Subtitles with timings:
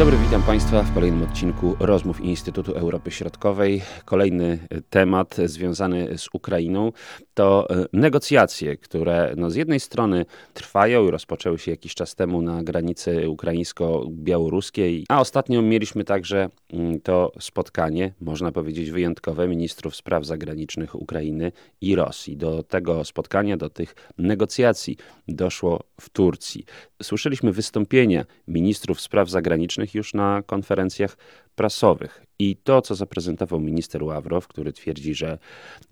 [0.00, 3.82] Dobry, witam Państwa w kolejnym odcinku rozmów Instytutu Europy Środkowej.
[4.04, 4.58] Kolejny
[4.90, 6.92] temat związany z Ukrainą
[7.34, 12.42] to e, negocjacje, które no z jednej strony trwają i rozpoczęły się jakiś czas temu
[12.42, 20.26] na granicy ukraińsko-białoruskiej, a ostatnio mieliśmy także mm, to spotkanie, można powiedzieć wyjątkowe, ministrów spraw
[20.26, 22.36] zagranicznych Ukrainy i Rosji.
[22.36, 24.96] Do tego spotkania, do tych negocjacji
[25.28, 26.64] doszło w Turcji.
[27.02, 31.16] Słyszeliśmy wystąpienia ministrów spraw zagranicznych już na konferencjach
[31.54, 32.22] prasowych.
[32.38, 35.38] I to, co zaprezentował minister Ławrow, który twierdzi, że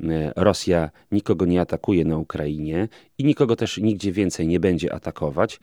[0.00, 2.88] e, Rosja nikogo nie atakuje na Ukrainie
[3.18, 5.60] i nikogo też nigdzie więcej nie będzie atakować,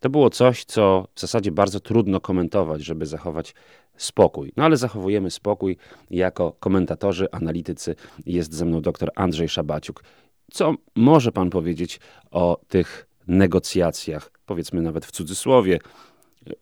[0.00, 3.54] to było coś, co w zasadzie bardzo trudno komentować, żeby zachować
[3.96, 4.52] spokój.
[4.56, 5.76] No ale zachowujemy spokój.
[6.10, 7.94] Jako komentatorzy, analitycy
[8.26, 10.04] jest ze mną dr Andrzej Szabaciuk.
[10.52, 15.78] Co może pan powiedzieć o tych negocjacjach, powiedzmy nawet w cudzysłowie,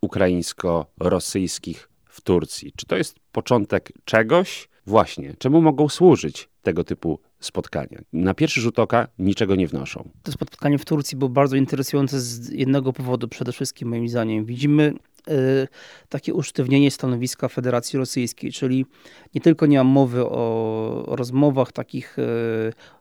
[0.00, 2.72] ukraińsko-rosyjskich w Turcji.
[2.76, 4.68] Czy to jest początek czegoś?
[4.86, 8.00] Właśnie, czemu mogą służyć tego typu spotkania?
[8.12, 10.10] Na pierwszy rzut oka niczego nie wnoszą.
[10.22, 14.44] To spotkanie w Turcji było bardzo interesujące z jednego powodu, przede wszystkim moim zdaniem.
[14.44, 14.94] Widzimy
[15.28, 15.68] y,
[16.08, 18.86] takie usztywnienie stanowiska Federacji Rosyjskiej, czyli
[19.34, 22.22] nie tylko nie ma mowy o, rozmowach takich y,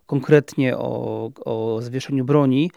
[0.06, 2.72] konkretnie o, o zawieszeniu broni,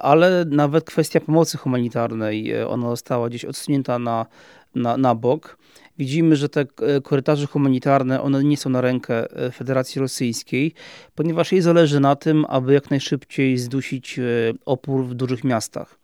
[0.00, 4.26] ale nawet kwestia pomocy humanitarnej, ona została gdzieś odsunięta na
[4.74, 5.58] na, na bok.
[5.98, 10.72] Widzimy, że te e, korytarze humanitarne, one nie są na rękę Federacji Rosyjskiej,
[11.14, 14.20] ponieważ jej zależy na tym, aby jak najszybciej zdusić
[14.66, 15.99] opór w dużych miastach.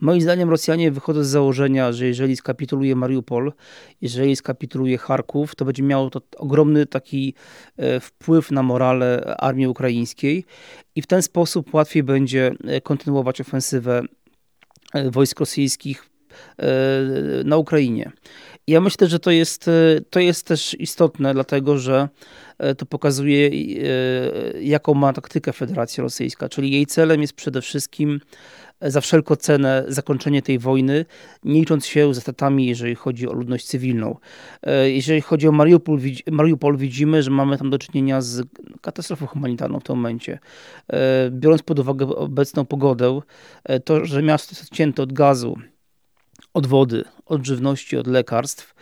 [0.00, 3.52] Moim zdaniem Rosjanie wychodzą z założenia, że jeżeli skapituluje Mariupol,
[4.00, 7.34] jeżeli skapituluje Charków, to będzie miało to ogromny taki
[8.00, 10.44] wpływ na morale armii ukraińskiej
[10.94, 14.02] i w ten sposób łatwiej będzie kontynuować ofensywę
[15.10, 16.10] wojsk rosyjskich
[16.58, 18.12] E, na Ukrainie.
[18.66, 22.08] Ja myślę, że to jest, e, to jest też istotne, dlatego że
[22.58, 23.50] e, to pokazuje,
[24.60, 28.20] jaką ma taktykę Federacja Rosyjska, czyli jej celem jest przede wszystkim
[28.82, 31.04] za wszelką cenę zakończenie tej wojny,
[31.44, 34.16] nie licząc się ze statami, jeżeli chodzi o ludność cywilną.
[34.84, 35.98] Jeżeli chodzi o Mariupol,
[36.30, 38.42] Mariupol, widzimy, że mamy tam do czynienia z
[38.80, 40.38] katastrofą humanitarną w tym momencie.
[41.30, 43.20] Biorąc pod uwagę obecną pogodę,
[43.84, 45.56] to, że miasto jest odcięte od gazu,
[46.54, 48.74] od wody, od żywności, od lekarstw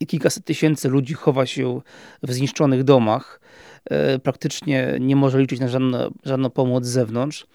[0.00, 1.80] i kilkaset tysięcy ludzi chowa się
[2.22, 3.71] w zniszczonych domach, e,
[4.22, 7.46] praktycznie nie może liczyć na żadne, żadną pomoc z zewnątrz.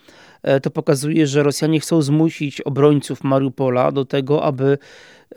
[0.44, 4.78] E, to pokazuje, że Rosjanie chcą zmusić obrońców Mariupola do tego, aby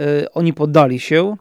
[0.01, 1.37] e, oni poddali się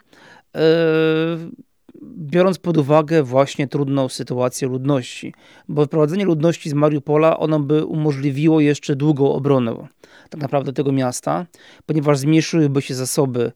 [2.04, 5.34] biorąc pod uwagę właśnie trudną sytuację ludności,
[5.68, 9.88] bo wyprowadzenie ludności z Mariupola ono by umożliwiło jeszcze długą obronę
[10.30, 11.46] tak naprawdę tego miasta,
[11.86, 13.52] ponieważ zmniejszyłyby się zasoby e,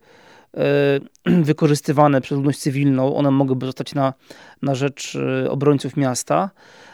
[1.26, 4.14] wykorzystywane przez ludność cywilną, one mogłyby zostać na,
[4.62, 6.50] na rzecz e, obrońców miasta.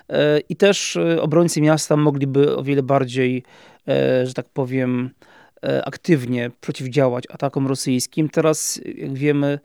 [0.09, 3.43] E, i też obrońcy miasta mogliby o wiele bardziej,
[4.23, 5.09] że tak powiem,
[5.85, 8.29] aktywnie przeciwdziałać atakom rosyjskim.
[8.29, 9.59] Teraz, jak wiemy,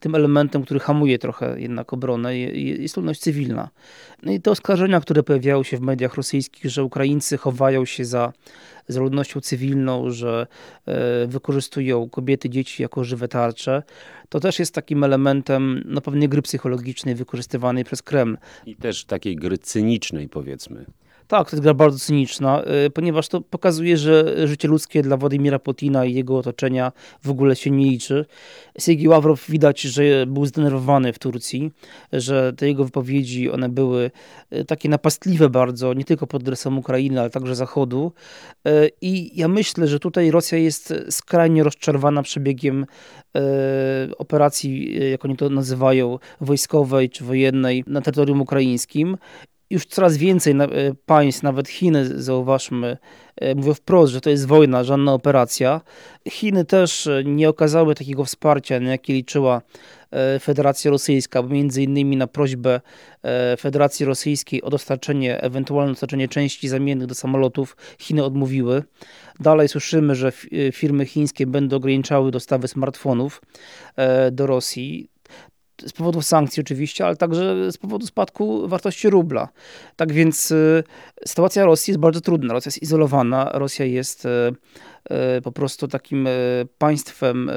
[0.00, 3.68] tym elementem, który hamuje trochę jednak obronę, jest ludność cywilna.
[4.22, 8.32] No i te oskarżenia, które pojawiały się w mediach rosyjskich, że Ukraińcy chowają się za,
[8.88, 10.46] za ludnością cywilną, że
[10.86, 13.82] e, wykorzystują kobiety, dzieci jako żywe tarcze,
[14.28, 18.38] to też jest takim elementem no, pewnej gry psychologicznej wykorzystywanej przez Kreml.
[18.66, 20.84] I też takiej gry cynicznej, powiedzmy.
[21.30, 25.58] Tak, to jest gra bardzo cyniczna, y, ponieważ to pokazuje, że życie ludzkie dla Władimira
[25.58, 26.92] Putina i jego otoczenia
[27.22, 28.26] w ogóle się nie liczy.
[28.78, 31.70] Sergiej Ławrow widać, że był zdenerwowany w Turcji,
[32.12, 34.10] że te jego wypowiedzi, one były
[34.52, 38.12] y, takie napastliwe bardzo, nie tylko pod adresem Ukrainy, ale także Zachodu.
[38.68, 42.86] Y, I ja myślę, że tutaj Rosja jest skrajnie rozczarowana przebiegiem
[44.18, 49.16] operacji, jak oni to nazywają, wojskowej czy wojennej na terytorium ukraińskim
[49.70, 50.66] już coraz więcej e,
[51.06, 52.96] państw, nawet Chiny, zauważmy,
[53.36, 55.80] e, mówią wprost, że to jest wojna, żadna operacja.
[56.28, 59.62] Chiny też e, nie okazały takiego wsparcia, na jakie liczyła
[60.40, 62.80] Federacja Rosyjska, bo między innymi na prośbę
[63.60, 68.82] Federacji Rosyjskiej o dostarczenie, ewentualne dostarczenie części zamiennych do samolotów, Chiny odmówiły.
[69.40, 70.32] Dalej słyszymy, że
[70.72, 73.42] firmy chińskie będą ograniczały dostawy smartfonów
[74.32, 75.08] do Rosji
[75.86, 79.48] z powodu sankcji oczywiście, ale także z powodu spadku wartości rubla.
[79.96, 80.84] Tak więc y,
[81.26, 82.54] sytuacja Rosji jest bardzo trudna.
[82.54, 84.28] Rosja jest izolowana, Rosja jest y,
[85.38, 86.28] y, po prostu takim
[86.78, 87.50] państwem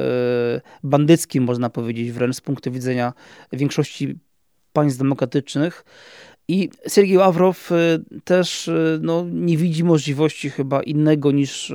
[0.83, 3.13] bandyckim, można powiedzieć, wręcz z punktu widzenia
[3.53, 4.19] większości
[4.73, 5.85] państw demokratycznych.
[6.47, 7.69] I Sergiej Ławrow
[8.23, 8.69] też
[9.01, 11.73] no, nie widzi możliwości chyba innego niż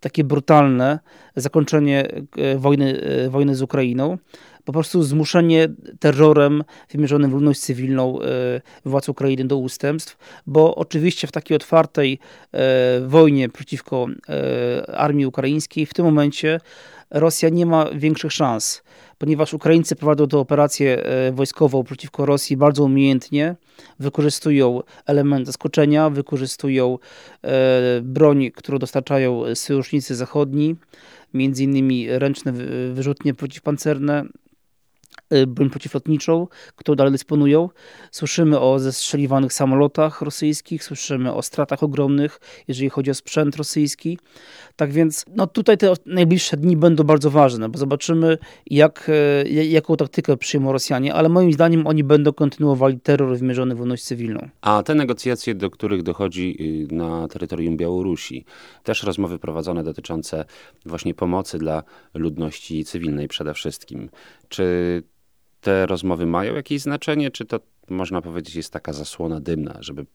[0.00, 0.98] takie brutalne
[1.36, 2.08] zakończenie
[2.56, 4.18] wojny, wojny z Ukrainą.
[4.64, 5.68] Po prostu zmuszenie
[6.00, 8.18] terrorem wymierzonym w ludność cywilną
[8.84, 10.16] władz Ukrainy do ustępstw,
[10.46, 12.18] bo oczywiście w takiej otwartej
[13.06, 14.06] wojnie przeciwko
[14.94, 16.60] armii ukraińskiej w tym momencie
[17.10, 18.82] Rosja nie ma większych szans,
[19.18, 21.02] ponieważ Ukraińcy prowadzą tę operację
[21.32, 23.56] wojskową przeciwko Rosji bardzo umiejętnie,
[23.98, 26.98] wykorzystują element zaskoczenia, wykorzystują
[28.02, 30.76] broń, którą dostarczają sojusznicy zachodni,
[31.34, 32.52] między innymi ręczne
[32.92, 34.24] wyrzutnie przeciwpancerne,
[35.46, 36.46] broń przeciwlotniczą,
[36.76, 37.68] którą dalej dysponują.
[38.10, 44.18] Słyszymy o zestrzeliwanych samolotach rosyjskich, słyszymy o stratach ogromnych, jeżeli chodzi o sprzęt rosyjski.
[44.76, 49.10] Tak więc no tutaj te najbliższe dni będą bardzo ważne, bo zobaczymy, jak,
[49.44, 54.04] e, jaką taktykę przyjmą Rosjanie, ale moim zdaniem oni będą kontynuowali terror wymierzony w ludność
[54.04, 54.48] cywilną.
[54.60, 56.56] A te negocjacje, do których dochodzi
[56.90, 58.44] y, na terytorium Białorusi,
[58.82, 60.44] też rozmowy prowadzone dotyczące
[60.86, 61.82] właśnie pomocy dla
[62.14, 64.10] ludności cywilnej przede wszystkim.
[64.48, 65.02] Czy
[65.64, 70.06] te rozmowy mają jakieś znaczenie, czy to można powiedzieć, jest taka zasłona dymna, żeby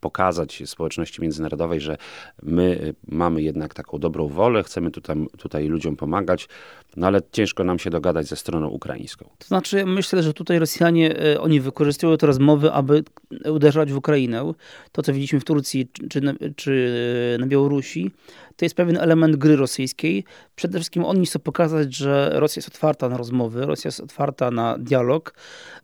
[0.00, 1.96] pokazać społeczności międzynarodowej, że
[2.42, 6.48] my y, mamy jednak taką dobrą wolę, chcemy tutaj, tutaj ludziom pomagać,
[6.96, 9.30] no ale ciężko nam się dogadać ze stroną ukraińską.
[9.38, 13.04] To znaczy, myślę, że tutaj Rosjanie, y, oni wykorzystują te rozmowy, aby
[13.44, 14.52] uderzać w Ukrainę.
[14.92, 18.10] To, co widzieliśmy w Turcji czy na, czy na Białorusi,
[18.58, 20.24] to jest pewien element gry rosyjskiej.
[20.54, 24.78] Przede wszystkim oni chcą pokazać, że Rosja jest otwarta na rozmowy, Rosja jest otwarta na
[24.78, 25.34] dialog.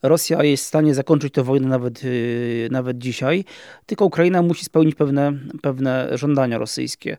[0.03, 3.45] Rosja jest w stanie zakończyć tę wojnę nawet, y, nawet dzisiaj,
[3.87, 5.33] tylko Ukraina musi spełnić pewne,
[5.63, 7.17] pewne żądania rosyjskie.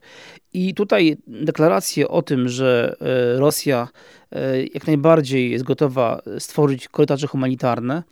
[0.53, 2.95] I tutaj deklaracje o tym, że
[3.35, 3.87] y, Rosja
[4.35, 4.37] y,
[4.73, 8.03] jak najbardziej jest gotowa stworzyć korytarze humanitarne,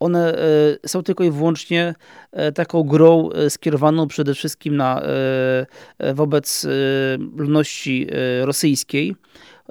[0.00, 0.34] one
[0.86, 1.94] są tylko i wyłącznie
[2.54, 5.02] taką grą skierowaną przede wszystkim na,
[6.14, 6.66] wobec
[7.36, 8.06] ludności
[8.42, 9.16] rosyjskiej.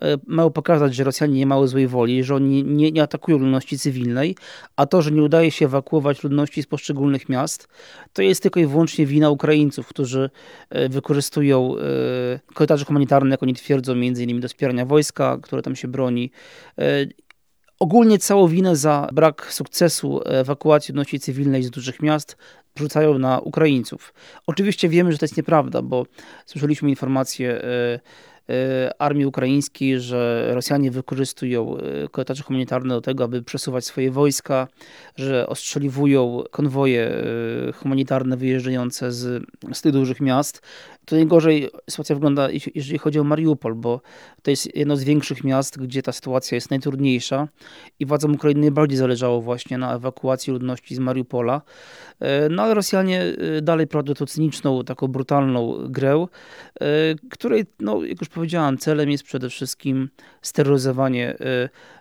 [0.02, 3.80] E, mają pokazać, że Rosjanie nie mają złej woli, że oni nie, nie atakują ludności
[3.80, 4.36] cywilnej,
[4.76, 7.68] a to, że nie udaje się ewakuować ludności z poszczególnych miast,
[8.14, 10.30] to jest tylko i wyłącznie wina Ukraińców, którzy
[10.70, 15.76] e, wykorzystują e, korytarze humanitarne, jak oni twierdzą, między innymi do wspierania wojska, które tam
[15.76, 16.32] się broni.
[17.80, 22.38] Ogólnie całą winę za brak sukcesu ewakuacji ludności cywilnej z dużych miast
[22.76, 24.14] rzucają na Ukraińców.
[24.48, 26.06] Oczywiście wiemy, że to jest nieprawda, bo
[26.46, 27.62] słyszeliśmy informacje
[29.00, 34.68] armii ukraińskiej, że Rosjanie wykorzystują e, korytarze humanitarne do tego, aby przesuwać swoje wojska,
[35.16, 40.62] że ostrzeliwują konwoje e, humanitarne wyjeżdżające z, z tych dużych miast.
[41.08, 44.02] To najgorzej sytuacja wygląda, jeżeli chodzi o Mariupol, bo
[44.42, 47.48] to jest jedno z większych miast, gdzie ta sytuacja jest najtrudniejsza
[48.00, 51.62] i władzom Ukrainy najbardziej zależało właśnie na ewakuacji ludności z Mariupola.
[52.50, 53.24] No ale Rosjanie
[53.62, 56.26] dalej prowadzą tą cyniczną, taką brutalną grę,
[57.30, 60.10] której, no, jak już powiedziałem, celem jest przede wszystkim
[60.42, 61.38] steroryzowanie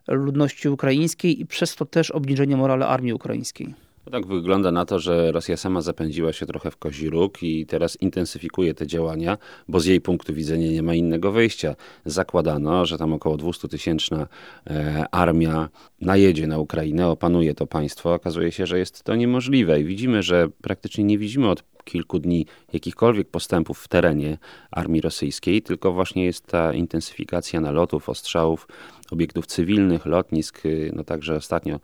[0.08, 3.85] ludności ukraińskiej i przez to też obniżenie morale armii ukraińskiej.
[4.10, 8.02] Tak wygląda na to, że Rosja sama zapędziła się trochę w kozi róg i teraz
[8.02, 9.38] intensyfikuje te działania,
[9.68, 11.76] bo z jej punktu widzenia nie ma innego wyjścia.
[12.04, 14.26] Zakładano, że tam około 200 tysięczna
[14.66, 15.68] e, armia
[16.00, 18.14] najedzie na Ukrainę, opanuje to państwo.
[18.14, 22.46] Okazuje się, że jest to niemożliwe i widzimy, że praktycznie nie widzimy od kilku dni
[22.72, 24.38] jakichkolwiek postępów w terenie
[24.70, 28.68] armii rosyjskiej, tylko właśnie jest ta intensyfikacja nalotów, ostrzałów
[29.10, 30.62] obiektów cywilnych, lotnisk.
[30.92, 31.78] No także ostatnio e,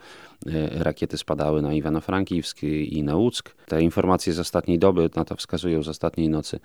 [0.85, 3.54] rakiety spadały na Iwano-Frankiwsk i na Łuck.
[3.66, 6.61] Te informacje z ostatniej doby na to wskazują, z ostatniej nocy.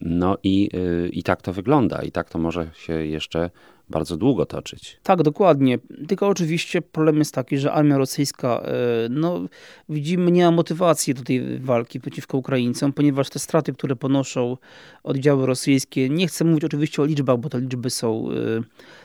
[0.00, 3.50] No i, e, i tak to wygląda i tak to może się jeszcze
[3.90, 5.00] bardzo długo toczyć.
[5.02, 5.78] Tak, dokładnie.
[6.08, 8.72] Tylko oczywiście problem jest taki, że armia rosyjska, e,
[9.10, 9.40] no
[9.88, 14.56] widzimy, nie ma motywacji do tej walki przeciwko Ukraińcom, ponieważ te straty, które ponoszą
[15.02, 18.62] oddziały rosyjskie, nie chcę mówić oczywiście o liczbach, bo te liczby są e,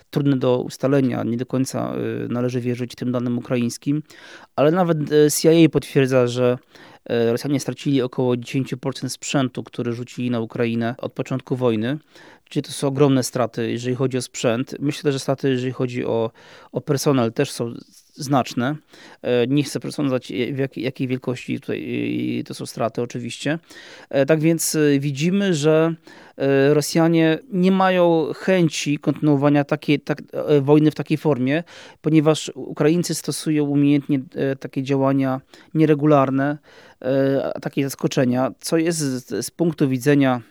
[0.10, 4.04] trudne do ustalenia, nie do końca e, należy wierzyć tym danym ukraińskim,
[4.56, 4.98] ale nawet
[5.42, 6.58] CIA potwierdza, że
[7.32, 11.98] Rosjanie stracili około 10% sprzętu, który rzucili na Ukrainę od początku wojny.
[12.50, 14.76] Czyli to są ogromne straty, jeżeli chodzi o sprzęt.
[14.80, 16.32] Myślę, że straty, jeżeli chodzi o,
[16.72, 17.74] o personel, też są
[18.16, 18.76] znaczne.
[19.22, 23.60] E, nie chcę przesądzać, w jakiej, jakiej wielkości tutaj to są straty, oczywiście.
[24.10, 25.96] E, tak więc e, widzimy, że
[26.74, 30.22] Rosjanie nie mają chęci kontynuowania takiej, tak,
[30.62, 31.64] wojny w takiej formie,
[32.02, 34.20] ponieważ Ukraińcy stosują umiejętnie
[34.60, 35.42] takie działania
[35.74, 36.58] nieregularne,
[37.62, 40.42] takie zaskoczenia, co jest z, z punktu widzenia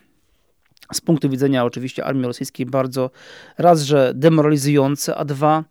[0.93, 3.11] z punktu widzenia oczywiście armii rosyjskiej bardzo
[3.57, 5.63] raz, że demoralizujące, a dwa,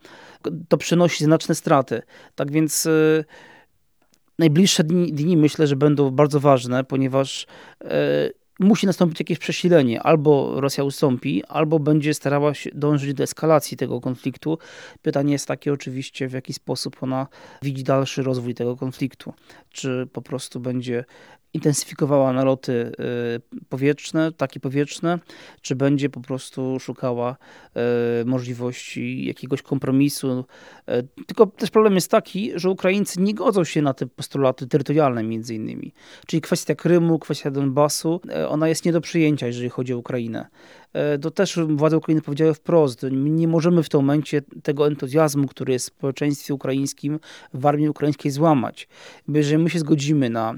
[0.67, 2.01] to przynosi znaczne straty.
[2.35, 3.25] Tak więc y,
[4.39, 7.47] najbliższe dni, dni myślę, że będą bardzo ważne, ponieważ
[7.83, 10.03] e, musi nastąpić jakieś przesilenie.
[10.03, 14.57] Albo Rosja ustąpi, albo będzie starała się dążyć do eskalacji tego konfliktu.
[15.01, 17.27] Pytanie jest takie oczywiście, w jaki sposób ona
[17.61, 19.33] widzi dalszy rozwój tego konfliktu.
[19.69, 21.05] Czy po prostu będzie
[21.55, 22.91] intensyfikowała naloty
[23.51, 25.19] y, powietrzne, takie powietrzne,
[25.61, 27.35] czy będzie po prostu szukała
[28.21, 30.45] y, możliwości jakiegoś kompromisu.
[30.89, 35.23] Y, tylko też problem jest taki, że Ukraińcy nie godzą się na te postulaty terytorialne
[35.23, 35.93] między innymi.
[36.27, 40.47] Czyli kwestia Krymu, kwestia Donbasu, ona jest nie do przyjęcia, jeżeli chodzi o Ukrainę.
[41.21, 45.85] To też władze Ukrainy powiedziały wprost, nie możemy w tym momencie tego entuzjazmu, który jest
[45.85, 47.19] w społeczeństwie ukraińskim,
[47.53, 48.87] w armii ukraińskiej złamać.
[49.27, 50.55] Jeżeli my się zgodzimy na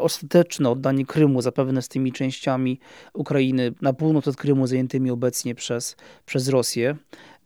[0.00, 2.80] ostateczne oddanie Krymu, zapewne z tymi częściami
[3.14, 5.96] Ukrainy na północ od Krymu zajętymi obecnie przez,
[6.26, 6.96] przez Rosję,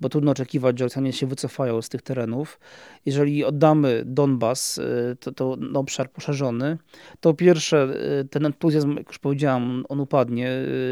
[0.00, 2.60] bo trudno oczekiwać, że Rosjanie się wycofają z tych terenów.
[3.06, 6.78] Jeżeli oddamy Donbas, e, to, to obszar poszerzony,
[7.20, 7.88] to pierwsze
[8.20, 10.50] e, ten entuzjazm, jak już powiedziałam, on upadnie,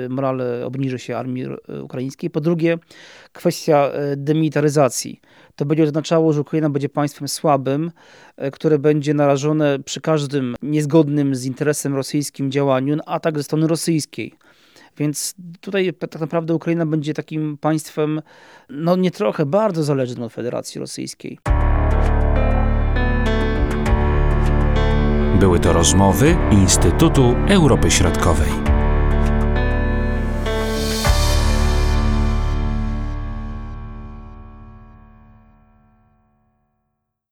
[0.09, 1.47] morale obniży się armii
[1.83, 2.31] ukraińskiej.
[2.31, 2.79] Po drugie,
[3.33, 5.21] kwestia demilitaryzacji
[5.57, 7.91] to będzie oznaczało, że Ukraina będzie państwem słabym,
[8.37, 13.67] e, które będzie narażone przy każdym niezgodnym z interesem rosyjskim działaniu na atak ze strony
[13.67, 14.35] rosyjskiej.
[14.97, 18.23] Więc tutaj tak naprawdę Ukraina będzie takim państwem,
[18.69, 21.39] no nie trochę, bardzo zależnym od Federacji Rosyjskiej.
[25.41, 28.64] Były to rozmowy Instytutu Europy Środkowej.